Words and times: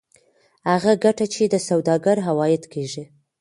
هغه 0.69 0.91
ګټه 1.03 1.25
چې 1.33 1.43
د 1.53 1.55
سوداګر 1.67 2.17
عواید 2.27 2.63
کېږي 2.73 3.03